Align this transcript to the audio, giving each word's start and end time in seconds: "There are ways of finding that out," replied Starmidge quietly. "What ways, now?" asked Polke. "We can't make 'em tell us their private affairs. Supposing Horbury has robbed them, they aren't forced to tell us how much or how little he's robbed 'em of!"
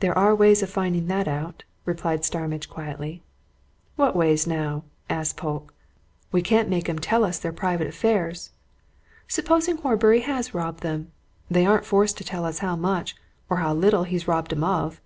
"There 0.00 0.18
are 0.18 0.34
ways 0.34 0.60
of 0.64 0.70
finding 0.70 1.06
that 1.06 1.28
out," 1.28 1.62
replied 1.84 2.24
Starmidge 2.24 2.68
quietly. 2.68 3.22
"What 3.94 4.16
ways, 4.16 4.44
now?" 4.44 4.82
asked 5.08 5.36
Polke. 5.36 5.72
"We 6.32 6.42
can't 6.42 6.68
make 6.68 6.88
'em 6.88 6.98
tell 6.98 7.22
us 7.24 7.38
their 7.38 7.52
private 7.52 7.86
affairs. 7.86 8.50
Supposing 9.28 9.76
Horbury 9.76 10.22
has 10.22 10.52
robbed 10.52 10.82
them, 10.82 11.12
they 11.48 11.64
aren't 11.64 11.86
forced 11.86 12.18
to 12.18 12.24
tell 12.24 12.44
us 12.44 12.58
how 12.58 12.74
much 12.74 13.14
or 13.48 13.58
how 13.58 13.72
little 13.72 14.02
he's 14.02 14.26
robbed 14.26 14.52
'em 14.52 14.64
of!" 14.64 15.00